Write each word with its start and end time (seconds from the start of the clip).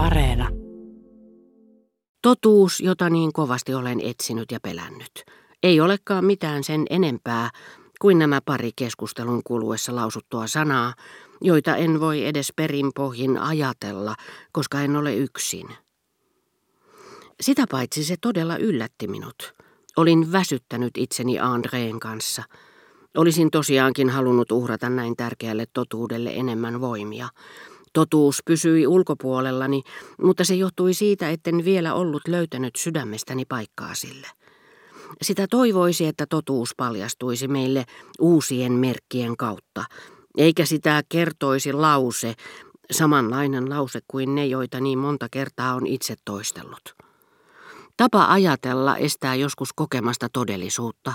Areena. 0.00 0.48
Totuus, 2.22 2.80
jota 2.80 3.10
niin 3.10 3.32
kovasti 3.32 3.74
olen 3.74 4.00
etsinyt 4.00 4.52
ja 4.52 4.60
pelännyt. 4.60 5.24
Ei 5.62 5.80
olekaan 5.80 6.24
mitään 6.24 6.64
sen 6.64 6.86
enempää 6.90 7.50
kuin 8.00 8.18
nämä 8.18 8.40
pari 8.44 8.70
keskustelun 8.76 9.42
kuluessa 9.44 9.96
lausuttua 9.96 10.46
sanaa, 10.46 10.94
joita 11.40 11.76
en 11.76 12.00
voi 12.00 12.26
edes 12.26 12.52
perinpohjin 12.56 13.38
ajatella, 13.38 14.14
koska 14.52 14.80
en 14.80 14.96
ole 14.96 15.16
yksin. 15.16 15.68
Sitä 17.40 17.64
paitsi 17.70 18.04
se 18.04 18.16
todella 18.20 18.56
yllätti 18.56 19.08
minut. 19.08 19.54
Olin 19.96 20.32
väsyttänyt 20.32 20.96
itseni 20.96 21.38
Andreen 21.38 22.00
kanssa. 22.00 22.42
Olisin 23.16 23.50
tosiaankin 23.50 24.10
halunnut 24.10 24.52
uhrata 24.52 24.90
näin 24.90 25.16
tärkeälle 25.16 25.64
totuudelle 25.72 26.30
enemmän 26.30 26.80
voimia. 26.80 27.28
Totuus 27.92 28.42
pysyi 28.44 28.86
ulkopuolellani, 28.86 29.82
mutta 30.22 30.44
se 30.44 30.54
johtui 30.54 30.94
siitä, 30.94 31.30
etten 31.30 31.64
vielä 31.64 31.94
ollut 31.94 32.22
löytänyt 32.28 32.76
sydämestäni 32.76 33.44
paikkaa 33.44 33.94
sille. 33.94 34.26
Sitä 35.22 35.46
toivoisi, 35.50 36.06
että 36.06 36.26
totuus 36.26 36.74
paljastuisi 36.76 37.48
meille 37.48 37.84
uusien 38.20 38.72
merkkien 38.72 39.36
kautta, 39.36 39.84
eikä 40.36 40.64
sitä 40.64 41.02
kertoisi 41.08 41.72
lause, 41.72 42.34
samanlainen 42.90 43.70
lause 43.70 44.00
kuin 44.08 44.34
ne, 44.34 44.46
joita 44.46 44.80
niin 44.80 44.98
monta 44.98 45.28
kertaa 45.30 45.74
on 45.74 45.86
itse 45.86 46.14
toistellut. 46.24 46.94
Tapa 47.96 48.26
ajatella 48.32 48.96
estää 48.96 49.34
joskus 49.34 49.72
kokemasta 49.72 50.28
todellisuutta, 50.32 51.12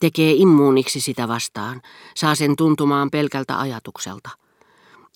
tekee 0.00 0.32
immuuniksi 0.32 1.00
sitä 1.00 1.28
vastaan, 1.28 1.82
saa 2.16 2.34
sen 2.34 2.56
tuntumaan 2.56 3.10
pelkältä 3.10 3.60
ajatukselta. 3.60 4.41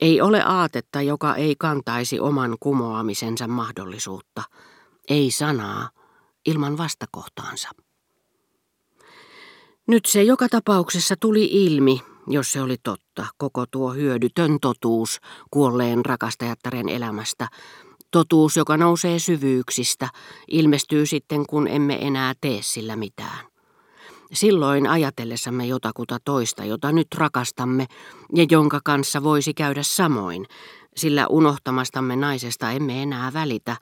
Ei 0.01 0.21
ole 0.21 0.43
aatetta, 0.43 1.03
joka 1.03 1.35
ei 1.35 1.57
kantaisi 1.59 2.21
oman 2.21 2.57
kumoamisensa 2.61 3.49
mahdollisuutta. 3.49 4.43
Ei 5.09 5.31
sanaa 5.31 5.91
ilman 6.47 6.79
vastakohtaansa. 6.79 7.69
Nyt 9.89 10.05
se 10.05 10.23
joka 10.23 10.49
tapauksessa 10.49 11.15
tuli 11.21 11.45
ilmi, 11.45 12.03
jos 12.27 12.53
se 12.53 12.63
oli 12.63 12.77
totta, 12.83 13.27
koko 13.39 13.65
tuo 13.71 13.93
hyödytön 13.93 14.59
totuus 14.61 15.19
kuolleen 15.51 16.05
rakastajattaren 16.05 16.89
elämästä. 16.89 17.49
Totuus, 18.11 18.57
joka 18.57 18.77
nousee 18.77 19.19
syvyyksistä, 19.19 20.09
ilmestyy 20.49 21.07
sitten, 21.07 21.47
kun 21.47 21.69
emme 21.69 22.07
enää 22.07 22.35
tee 22.41 22.63
sillä 22.63 22.97
mitään. 22.97 23.56
Silloin 24.33 24.87
ajatellessamme 24.87 25.67
jotakuta 25.67 26.19
toista, 26.25 26.65
jota 26.65 26.93
nyt 26.93 27.07
rakastamme 27.15 27.87
ja 28.35 28.47
jonka 28.51 28.81
kanssa 28.85 29.23
voisi 29.23 29.55
käydä 29.55 29.83
samoin, 29.83 30.47
sillä 30.97 31.27
unohtamastamme 31.27 32.17
naisesta 32.17 32.71
emme 32.71 33.03
enää 33.03 33.33
välitä, 33.33 33.77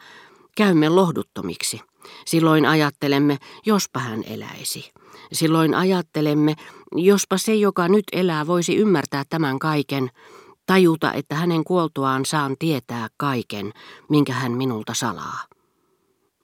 käymme 0.56 0.88
lohduttomiksi. 0.88 1.80
Silloin 2.26 2.66
ajattelemme, 2.66 3.38
jospa 3.66 4.00
hän 4.00 4.24
eläisi. 4.26 4.92
Silloin 5.32 5.74
ajattelemme, 5.74 6.54
jospa 6.96 7.38
se, 7.38 7.54
joka 7.54 7.88
nyt 7.88 8.04
elää, 8.12 8.46
voisi 8.46 8.76
ymmärtää 8.76 9.24
tämän 9.30 9.58
kaiken, 9.58 10.10
tajuta, 10.66 11.12
että 11.12 11.34
hänen 11.34 11.64
kuoltuaan 11.64 12.24
saan 12.24 12.56
tietää 12.58 13.08
kaiken, 13.16 13.72
minkä 14.08 14.32
hän 14.32 14.52
minulta 14.52 14.94
salaa. 14.94 15.53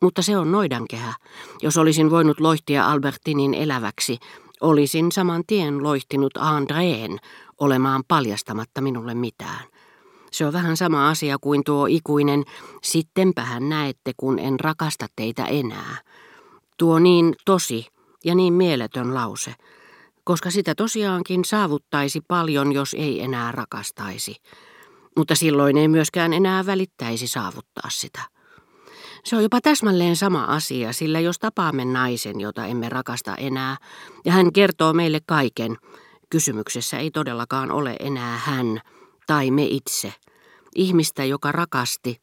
Mutta 0.02 0.22
se 0.22 0.36
on 0.36 0.52
noidankehä. 0.52 1.14
Jos 1.62 1.76
olisin 1.76 2.10
voinut 2.10 2.40
loihtia 2.40 2.90
Albertinin 2.90 3.54
eläväksi, 3.54 4.18
olisin 4.60 5.12
saman 5.12 5.42
tien 5.46 5.82
loihtinut 5.82 6.36
Andreen 6.36 7.18
olemaan 7.60 8.02
paljastamatta 8.08 8.80
minulle 8.80 9.14
mitään. 9.14 9.64
Se 10.32 10.46
on 10.46 10.52
vähän 10.52 10.76
sama 10.76 11.08
asia 11.08 11.38
kuin 11.40 11.64
tuo 11.64 11.86
ikuinen, 11.86 12.44
sittenpähän 12.82 13.68
näette, 13.68 14.12
kun 14.16 14.38
en 14.38 14.60
rakasta 14.60 15.06
teitä 15.16 15.44
enää. 15.44 15.96
Tuo 16.78 16.98
niin 16.98 17.34
tosi 17.44 17.86
ja 18.24 18.34
niin 18.34 18.52
mieletön 18.52 19.14
lause, 19.14 19.55
koska 20.24 20.50
sitä 20.50 20.74
tosiaankin 20.74 21.44
saavuttaisi 21.44 22.20
paljon, 22.28 22.72
jos 22.72 22.94
ei 22.94 23.22
enää 23.22 23.52
rakastaisi. 23.52 24.36
Mutta 25.16 25.34
silloin 25.34 25.77
ei 25.77 25.89
myöskään 25.89 26.33
enää 26.33 26.66
välittäisi 26.66 27.27
saavuttaa 27.27 27.90
sitä. 27.90 28.39
Se 29.25 29.36
on 29.36 29.42
jopa 29.42 29.61
täsmälleen 29.61 30.17
sama 30.17 30.45
asia, 30.45 30.92
sillä 30.92 31.20
jos 31.20 31.39
tapaamme 31.39 31.85
naisen, 31.85 32.41
jota 32.41 32.67
emme 32.67 32.89
rakasta 32.89 33.35
enää, 33.35 33.77
ja 34.25 34.33
hän 34.33 34.53
kertoo 34.53 34.92
meille 34.92 35.20
kaiken, 35.27 35.77
kysymyksessä 36.31 36.98
ei 36.98 37.11
todellakaan 37.11 37.70
ole 37.70 37.97
enää 38.01 38.39
hän 38.39 38.81
tai 39.27 39.51
me 39.51 39.64
itse. 39.64 40.14
Ihmistä, 40.75 41.25
joka 41.25 41.53
rakasti, 41.53 42.19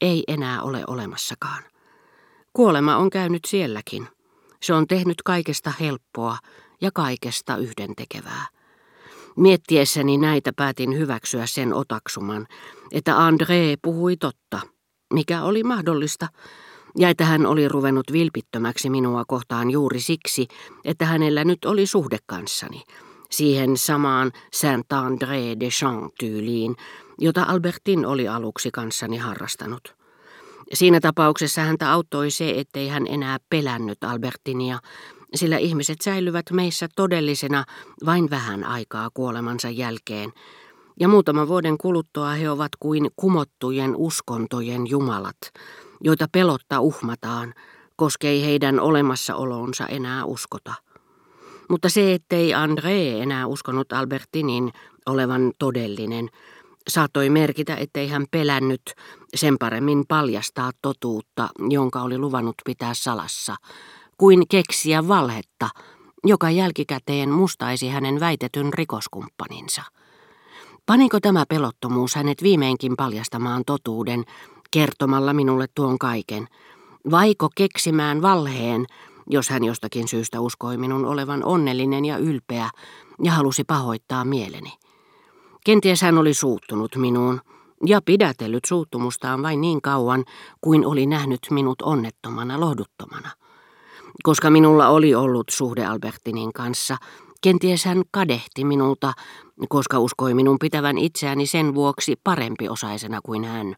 ei 0.00 0.24
enää 0.28 0.62
ole 0.62 0.84
olemassakaan. 0.86 1.62
Kuolema 2.52 2.96
on 2.96 3.10
käynyt 3.10 3.44
sielläkin. 3.46 4.08
Se 4.62 4.74
on 4.74 4.86
tehnyt 4.86 5.22
kaikesta 5.22 5.72
helppoa 5.80 6.38
ja 6.80 6.90
kaikesta 6.94 7.56
yhdentekevää. 7.56 8.46
Miettiessäni 9.36 10.18
näitä 10.18 10.52
päätin 10.56 10.98
hyväksyä 10.98 11.46
sen 11.46 11.74
otaksuman, 11.74 12.46
että 12.92 13.12
André 13.12 13.78
puhui 13.82 14.16
totta– 14.16 14.60
mikä 15.14 15.42
oli 15.42 15.64
mahdollista, 15.64 16.28
ja 16.98 17.08
että 17.08 17.24
hän 17.24 17.46
oli 17.46 17.68
ruvennut 17.68 18.12
vilpittömäksi 18.12 18.90
minua 18.90 19.24
kohtaan 19.28 19.70
juuri 19.70 20.00
siksi, 20.00 20.46
että 20.84 21.04
hänellä 21.06 21.44
nyt 21.44 21.64
oli 21.64 21.86
suhde 21.86 22.18
kanssani, 22.26 22.82
siihen 23.30 23.76
samaan 23.76 24.32
Saint-André 24.56 25.60
de 25.60 25.68
Champs-tyyliin, 25.68 26.76
jota 27.18 27.42
Albertin 27.42 28.06
oli 28.06 28.28
aluksi 28.28 28.70
kanssani 28.70 29.16
harrastanut. 29.16 29.96
Siinä 30.72 31.00
tapauksessa 31.00 31.60
häntä 31.60 31.92
auttoi 31.92 32.30
se, 32.30 32.50
ettei 32.56 32.88
hän 32.88 33.06
enää 33.06 33.38
pelännyt 33.50 34.04
Albertinia, 34.04 34.78
sillä 35.34 35.56
ihmiset 35.58 36.00
säilyvät 36.00 36.50
meissä 36.50 36.88
todellisena 36.96 37.64
vain 38.06 38.30
vähän 38.30 38.64
aikaa 38.64 39.08
kuolemansa 39.14 39.70
jälkeen, 39.70 40.32
ja 41.00 41.08
muutaman 41.08 41.48
vuoden 41.48 41.78
kuluttua 41.78 42.30
he 42.30 42.50
ovat 42.50 42.72
kuin 42.80 43.10
kumottujen 43.16 43.96
uskontojen 43.96 44.86
jumalat, 44.86 45.36
joita 46.00 46.26
pelotta 46.32 46.80
uhmataan, 46.80 47.54
koska 47.96 48.26
ei 48.26 48.44
heidän 48.44 48.80
olemassaolonsa 48.80 49.86
enää 49.86 50.24
uskota. 50.24 50.74
Mutta 51.70 51.88
se, 51.88 52.14
ettei 52.14 52.52
André 52.52 53.22
enää 53.22 53.46
uskonut 53.46 53.92
Albertinin 53.92 54.72
olevan 55.06 55.52
todellinen, 55.58 56.28
saattoi 56.88 57.30
merkitä, 57.30 57.76
ettei 57.76 58.08
hän 58.08 58.26
pelännyt 58.30 58.82
sen 59.34 59.58
paremmin 59.58 60.04
paljastaa 60.08 60.70
totuutta, 60.82 61.48
jonka 61.68 62.02
oli 62.02 62.18
luvannut 62.18 62.54
pitää 62.64 62.94
salassa, 62.94 63.56
kuin 64.18 64.48
keksiä 64.48 65.08
valhetta, 65.08 65.68
joka 66.24 66.50
jälkikäteen 66.50 67.30
mustaisi 67.30 67.88
hänen 67.88 68.20
väitetyn 68.20 68.72
rikoskumppaninsa. 68.72 69.82
Paniko 70.86 71.20
tämä 71.20 71.44
pelottomuus 71.48 72.14
hänet 72.14 72.42
viimeinkin 72.42 72.96
paljastamaan 72.96 73.62
totuuden, 73.66 74.24
kertomalla 74.70 75.32
minulle 75.32 75.66
tuon 75.74 75.98
kaiken? 75.98 76.48
Vaiko 77.10 77.48
keksimään 77.54 78.22
valheen, 78.22 78.86
jos 79.30 79.48
hän 79.48 79.64
jostakin 79.64 80.08
syystä 80.08 80.40
uskoi 80.40 80.76
minun 80.76 81.04
olevan 81.04 81.44
onnellinen 81.44 82.04
ja 82.04 82.18
ylpeä 82.18 82.70
ja 83.22 83.32
halusi 83.32 83.64
pahoittaa 83.64 84.24
mieleni? 84.24 84.72
Kenties 85.64 86.02
hän 86.02 86.18
oli 86.18 86.34
suuttunut 86.34 86.96
minuun 86.96 87.40
ja 87.86 88.00
pidätellyt 88.02 88.64
suuttumustaan 88.64 89.42
vain 89.42 89.60
niin 89.60 89.82
kauan 89.82 90.24
kuin 90.60 90.86
oli 90.86 91.06
nähnyt 91.06 91.40
minut 91.50 91.82
onnettomana 91.82 92.60
lohduttomana. 92.60 93.30
Koska 94.22 94.50
minulla 94.50 94.88
oli 94.88 95.14
ollut 95.14 95.46
suhde 95.50 95.84
Albertinin 95.84 96.52
kanssa, 96.52 96.96
Kenties 97.42 97.84
hän 97.84 98.02
kadehti 98.10 98.64
minulta, 98.64 99.12
koska 99.68 99.98
uskoi 99.98 100.34
minun 100.34 100.58
pitävän 100.58 100.98
itseäni 100.98 101.46
sen 101.46 101.74
vuoksi 101.74 102.14
parempi 102.24 102.68
osaisena 102.68 103.20
kuin 103.22 103.44
hän. 103.44 103.74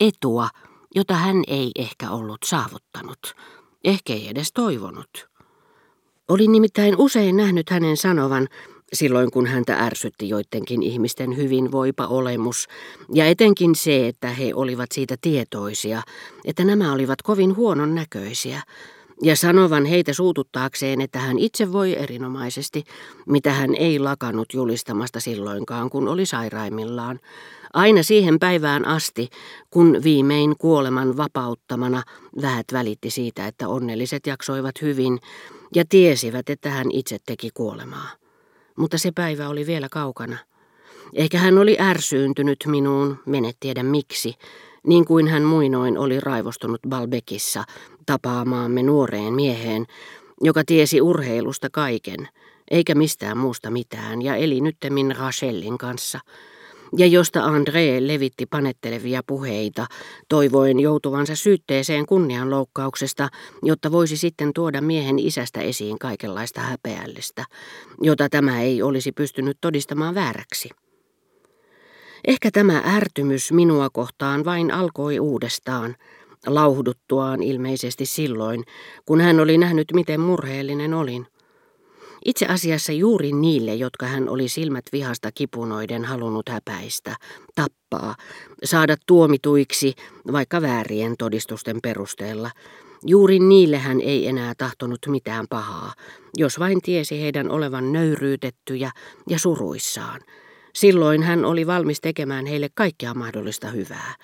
Etua, 0.00 0.48
jota 0.94 1.14
hän 1.14 1.42
ei 1.46 1.70
ehkä 1.78 2.10
ollut 2.10 2.38
saavuttanut. 2.44 3.34
Ehkä 3.84 4.12
ei 4.12 4.28
edes 4.28 4.52
toivonut. 4.52 5.28
Olin 6.28 6.52
nimittäin 6.52 6.94
usein 6.98 7.36
nähnyt 7.36 7.70
hänen 7.70 7.96
sanovan, 7.96 8.48
silloin 8.92 9.30
kun 9.30 9.46
häntä 9.46 9.76
ärsytti 9.76 10.28
joidenkin 10.28 10.82
ihmisten 10.82 11.36
hyvinvoipa 11.36 12.06
olemus, 12.06 12.68
ja 13.14 13.26
etenkin 13.26 13.74
se, 13.74 14.08
että 14.08 14.28
he 14.28 14.54
olivat 14.54 14.92
siitä 14.92 15.16
tietoisia, 15.20 16.02
että 16.44 16.64
nämä 16.64 16.92
olivat 16.92 17.22
kovin 17.22 17.56
huonon 17.56 17.94
näköisiä, 17.94 18.62
ja 19.24 19.36
sanovan 19.36 19.84
heitä 19.84 20.12
suututtaakseen, 20.12 21.00
että 21.00 21.18
hän 21.18 21.38
itse 21.38 21.72
voi 21.72 21.96
erinomaisesti, 21.98 22.84
mitä 23.26 23.52
hän 23.52 23.74
ei 23.74 23.98
lakannut 23.98 24.54
julistamasta 24.54 25.20
silloinkaan, 25.20 25.90
kun 25.90 26.08
oli 26.08 26.26
sairaimmillaan, 26.26 27.20
aina 27.72 28.02
siihen 28.02 28.38
päivään 28.38 28.86
asti, 28.86 29.28
kun 29.70 30.00
viimein 30.04 30.54
kuoleman 30.58 31.16
vapauttamana 31.16 32.02
vähät 32.42 32.66
välitti 32.72 33.10
siitä, 33.10 33.46
että 33.46 33.68
onnelliset 33.68 34.26
jaksoivat 34.26 34.82
hyvin 34.82 35.18
ja 35.74 35.84
tiesivät, 35.88 36.50
että 36.50 36.70
hän 36.70 36.90
itse 36.90 37.18
teki 37.26 37.50
kuolemaa. 37.54 38.08
Mutta 38.76 38.98
se 38.98 39.10
päivä 39.14 39.48
oli 39.48 39.66
vielä 39.66 39.88
kaukana. 39.88 40.36
Ehkä 41.14 41.38
hän 41.38 41.58
oli 41.58 41.76
ärsyyntynyt 41.80 42.58
minuun, 42.66 43.18
menet 43.26 43.56
tiedä 43.60 43.82
miksi, 43.82 44.34
niin 44.86 45.04
kuin 45.04 45.28
hän 45.28 45.42
muinoin 45.42 45.98
oli 45.98 46.20
raivostunut 46.20 46.80
Balbekissa 46.88 47.64
tapaamaamme 48.06 48.82
nuoreen 48.82 49.34
mieheen, 49.34 49.86
joka 50.40 50.62
tiesi 50.66 51.00
urheilusta 51.00 51.68
kaiken, 51.72 52.28
eikä 52.70 52.94
mistään 52.94 53.38
muusta 53.38 53.70
mitään, 53.70 54.22
ja 54.22 54.36
eli 54.36 54.60
nyttemmin 54.60 55.16
Rachelin 55.16 55.78
kanssa– 55.78 56.20
ja 56.96 57.06
josta 57.06 57.40
André 57.40 58.06
levitti 58.06 58.46
panettelevia 58.46 59.20
puheita, 59.26 59.86
toivoen 60.28 60.80
joutuvansa 60.80 61.36
syytteeseen 61.36 62.06
kunnianloukkauksesta, 62.06 63.28
jotta 63.62 63.92
voisi 63.92 64.16
sitten 64.16 64.52
tuoda 64.54 64.80
miehen 64.80 65.18
isästä 65.18 65.60
esiin 65.60 65.98
kaikenlaista 65.98 66.60
häpeällistä, 66.60 67.44
jota 68.02 68.28
tämä 68.28 68.60
ei 68.60 68.82
olisi 68.82 69.12
pystynyt 69.12 69.58
todistamaan 69.60 70.14
vääräksi. 70.14 70.70
Ehkä 72.28 72.50
tämä 72.50 72.82
ärtymys 72.86 73.52
minua 73.52 73.90
kohtaan 73.90 74.44
vain 74.44 74.70
alkoi 74.70 75.20
uudestaan, 75.20 75.96
lauhduttuaan 76.46 77.42
ilmeisesti 77.42 78.06
silloin, 78.06 78.64
kun 79.06 79.20
hän 79.20 79.40
oli 79.40 79.58
nähnyt, 79.58 79.86
miten 79.94 80.20
murheellinen 80.20 80.94
olin. 80.94 81.26
Itse 82.24 82.46
asiassa 82.46 82.92
juuri 82.92 83.32
niille, 83.32 83.74
jotka 83.74 84.06
hän 84.06 84.28
oli 84.28 84.48
silmät 84.48 84.84
vihasta 84.92 85.32
kipunoiden 85.32 86.04
halunnut 86.04 86.48
häpäistä, 86.48 87.16
tappaa, 87.54 88.14
saada 88.64 88.96
tuomituiksi 89.06 89.92
vaikka 90.32 90.62
väärien 90.62 91.14
todistusten 91.18 91.78
perusteella, 91.82 92.50
juuri 93.06 93.38
niille 93.38 93.78
hän 93.78 94.00
ei 94.00 94.28
enää 94.28 94.52
tahtonut 94.58 95.00
mitään 95.08 95.46
pahaa, 95.50 95.92
jos 96.36 96.58
vain 96.58 96.82
tiesi 96.82 97.22
heidän 97.22 97.50
olevan 97.50 97.92
nöyryytettyjä 97.92 98.90
ja 99.28 99.38
suruissaan. 99.38 100.20
Silloin 100.74 101.22
hän 101.22 101.44
oli 101.44 101.66
valmis 101.66 102.00
tekemään 102.00 102.46
heille 102.46 102.68
kaikkea 102.74 103.14
mahdollista 103.14 103.68
hyvää. 103.68 104.14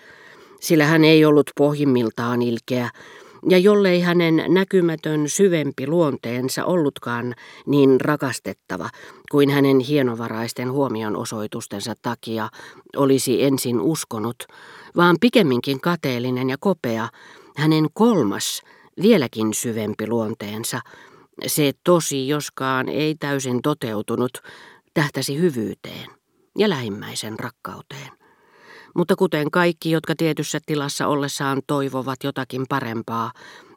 Sillä 0.60 0.84
hän 0.84 1.04
ei 1.04 1.24
ollut 1.24 1.50
pohjimmiltaan 1.58 2.42
ilkeä, 2.42 2.90
ja 3.48 3.58
jollei 3.58 4.00
hänen 4.00 4.44
näkymätön 4.48 5.28
syvempi 5.28 5.86
luonteensa 5.86 6.64
ollutkaan 6.64 7.34
niin 7.66 8.00
rakastettava 8.00 8.90
kuin 9.30 9.50
hänen 9.50 9.78
hienovaraisten 9.78 10.72
huomionosoitustensa 10.72 11.94
takia 12.02 12.48
olisi 12.96 13.44
ensin 13.44 13.80
uskonut, 13.80 14.36
vaan 14.96 15.16
pikemminkin 15.20 15.80
kateellinen 15.80 16.50
ja 16.50 16.56
kopea, 16.60 17.08
hänen 17.56 17.86
kolmas, 17.92 18.62
vieläkin 19.02 19.54
syvempi 19.54 20.08
luonteensa, 20.08 20.80
se 21.46 21.72
tosi 21.84 22.28
joskaan 22.28 22.88
ei 22.88 23.14
täysin 23.14 23.62
toteutunut, 23.62 24.32
tähtäsi 24.94 25.38
hyvyyteen 25.38 26.19
ja 26.58 26.68
lähimmäisen 26.68 27.38
rakkauteen. 27.38 28.10
Mutta 28.96 29.16
kuten 29.16 29.50
kaikki, 29.50 29.90
jotka 29.90 30.14
tietyssä 30.16 30.58
tilassa 30.66 31.06
ollessaan 31.06 31.62
toivovat 31.66 32.18
jotakin 32.24 32.64
parempaa, 32.68 33.32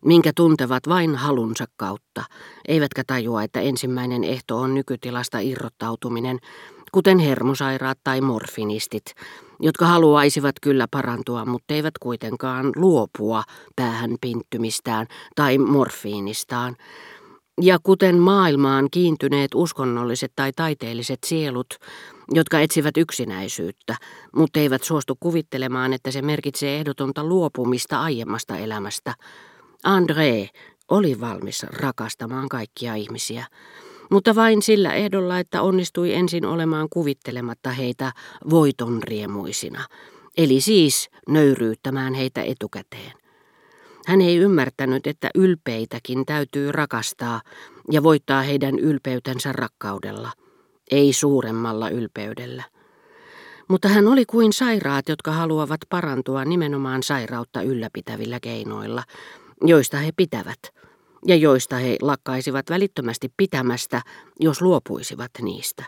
minkä 0.05 0.31
tuntevat 0.35 0.87
vain 0.87 1.15
halunsa 1.15 1.65
kautta, 1.77 2.23
eivätkä 2.67 3.03
tajua, 3.07 3.43
että 3.43 3.59
ensimmäinen 3.61 4.23
ehto 4.23 4.57
on 4.57 4.73
nykytilasta 4.73 5.39
irrottautuminen, 5.39 6.39
kuten 6.91 7.19
hermosairaat 7.19 7.97
tai 8.03 8.21
morfinistit, 8.21 9.03
jotka 9.59 9.85
haluaisivat 9.85 10.55
kyllä 10.61 10.87
parantua, 10.91 11.45
mutta 11.45 11.73
eivät 11.73 11.97
kuitenkaan 11.99 12.71
luopua 12.75 13.43
päähän 13.75 14.15
pinttymistään 14.21 15.07
tai 15.35 15.57
morfiinistaan, 15.57 16.75
ja 17.61 17.79
kuten 17.83 18.17
maailmaan 18.17 18.87
kiintyneet 18.91 19.51
uskonnolliset 19.55 20.31
tai 20.35 20.51
taiteelliset 20.55 21.19
sielut, 21.25 21.67
jotka 22.31 22.59
etsivät 22.59 22.97
yksinäisyyttä, 22.97 23.95
mutta 24.35 24.59
eivät 24.59 24.83
suostu 24.83 25.17
kuvittelemaan, 25.19 25.93
että 25.93 26.11
se 26.11 26.21
merkitsee 26.21 26.77
ehdotonta 26.77 27.23
luopumista 27.23 28.01
aiemmasta 28.01 28.57
elämästä. 28.57 29.13
André 29.87 30.49
oli 30.89 31.19
valmis 31.21 31.63
rakastamaan 31.63 32.49
kaikkia 32.49 32.95
ihmisiä, 32.95 33.45
mutta 34.11 34.35
vain 34.35 34.61
sillä 34.61 34.93
ehdolla, 34.93 35.39
että 35.39 35.61
onnistui 35.61 36.13
ensin 36.13 36.45
olemaan 36.45 36.87
kuvittelematta 36.89 37.71
heitä 37.71 38.11
voitonriemuisina, 38.49 39.85
eli 40.37 40.61
siis 40.61 41.09
nöyryyttämään 41.29 42.13
heitä 42.13 42.43
etukäteen. 42.43 43.22
Hän 44.07 44.21
ei 44.21 44.37
ymmärtänyt, 44.37 45.07
että 45.07 45.29
ylpeitäkin 45.35 46.25
täytyy 46.25 46.71
rakastaa 46.71 47.41
ja 47.91 48.03
voittaa 48.03 48.41
heidän 48.41 48.79
ylpeytensä 48.79 49.51
rakkaudella, 49.51 50.31
ei 50.91 51.13
suuremmalla 51.13 51.89
ylpeydellä. 51.89 52.63
Mutta 53.67 53.87
hän 53.87 54.07
oli 54.07 54.25
kuin 54.25 54.53
sairaat, 54.53 55.09
jotka 55.09 55.31
haluavat 55.31 55.79
parantua 55.89 56.45
nimenomaan 56.45 57.03
sairautta 57.03 57.61
ylläpitävillä 57.61 58.39
keinoilla, 58.39 59.03
joista 59.61 59.97
he 59.97 60.11
pitävät, 60.17 60.59
ja 61.27 61.35
joista 61.35 61.75
he 61.75 61.95
lakkaisivat 62.01 62.69
välittömästi 62.69 63.33
pitämästä, 63.37 64.01
jos 64.39 64.61
luopuisivat 64.61 65.31
niistä. 65.41 65.83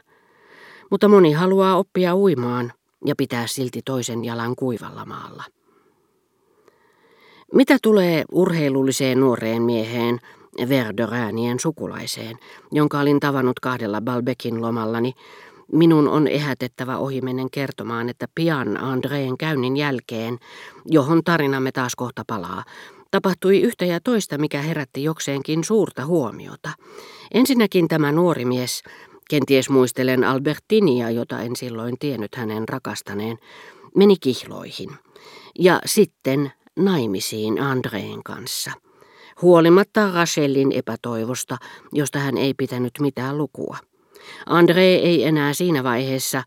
Mutta 0.92 1.08
moni 1.08 1.32
haluaa 1.32 1.78
oppia 1.78 2.16
uimaan 2.16 2.74
ja 3.06 3.16
pitää 3.18 3.48
silti 3.48 3.82
toisen 3.86 4.26
jalan 4.26 4.56
kuivalla 4.56 5.06
maalla. 5.06 5.44
Mitä 7.54 7.78
tulee 7.82 8.24
urheilulliseen 8.32 9.20
nuoreen 9.20 9.62
mieheen, 9.62 10.20
Verderäänien 10.70 11.60
sukulaiseen, 11.60 12.38
jonka 12.72 13.00
olin 13.00 13.20
tavannut 13.20 13.60
kahdella 13.60 14.02
Balbekin 14.02 14.62
lomallani, 14.62 15.14
minun 15.72 16.08
on 16.08 16.28
ehätettävä 16.28 16.98
ohimennen 16.98 17.52
kertomaan, 17.52 18.10
että 18.10 18.26
pian 18.36 18.78
Andreen 18.78 19.38
käynnin 19.38 19.78
jälkeen, 19.78 20.38
johon 20.86 21.24
tarinamme 21.24 21.72
taas 21.72 21.96
kohta 21.96 22.24
palaa, 22.28 22.64
tapahtui 23.12 23.62
yhtä 23.62 23.86
ja 23.86 24.00
toista, 24.04 24.38
mikä 24.38 24.62
herätti 24.62 25.04
jokseenkin 25.04 25.64
suurta 25.64 26.06
huomiota. 26.06 26.70
Ensinnäkin 27.34 27.88
tämä 27.88 28.12
nuori 28.12 28.46
mies, 28.46 28.84
kenties 29.30 29.70
muistelen 29.70 30.24
Albertinia, 30.24 31.10
jota 31.10 31.42
en 31.42 31.56
silloin 31.56 31.96
tiennyt 32.00 32.36
hänen 32.36 32.70
rakastaneen, 32.70 33.38
meni 33.96 34.16
kihloihin. 34.22 34.90
Ja 35.60 35.82
sitten 35.86 36.52
naimisiin 36.76 37.62
Andreen 37.62 38.24
kanssa. 38.24 38.72
Huolimatta 39.42 40.12
Rachelin 40.12 40.72
epätoivosta, 40.72 41.58
josta 41.94 42.20
hän 42.20 42.38
ei 42.38 42.54
pitänyt 42.54 42.92
mitään 43.00 43.38
lukua. 43.38 43.78
André 44.50 44.80
ei 44.80 45.24
enää 45.24 45.54
siinä 45.54 45.84
vaiheessa, 45.84 46.44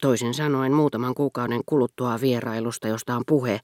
toisin 0.00 0.34
sanoen 0.34 0.72
muutaman 0.72 1.14
kuukauden 1.14 1.60
kuluttua 1.66 2.18
vierailusta, 2.20 2.88
josta 2.88 3.16
on 3.16 3.22
puhe, 3.26 3.60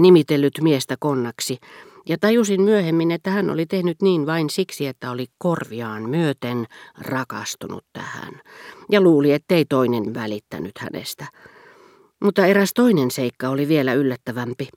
nimitellyt 0.00 0.52
miestä 0.62 0.96
konnaksi, 1.00 1.58
ja 2.08 2.18
tajusin 2.18 2.62
myöhemmin, 2.62 3.10
että 3.10 3.30
hän 3.30 3.50
oli 3.50 3.66
tehnyt 3.66 4.02
niin 4.02 4.26
vain 4.26 4.50
siksi, 4.50 4.86
että 4.86 5.10
oli 5.10 5.26
korviaan 5.38 6.08
myöten 6.08 6.66
rakastunut 6.98 7.84
tähän, 7.92 8.40
ja 8.90 9.00
luuli, 9.00 9.32
ettei 9.32 9.64
toinen 9.64 10.14
välittänyt 10.14 10.78
hänestä. 10.78 11.26
Mutta 12.24 12.46
eräs 12.46 12.70
toinen 12.74 13.10
seikka 13.10 13.48
oli 13.48 13.68
vielä 13.68 13.94
yllättävämpi. 13.94 14.68